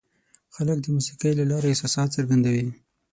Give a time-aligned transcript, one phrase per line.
[0.55, 2.67] خلک د موسیقۍ له لارې احساسات څرګندوي.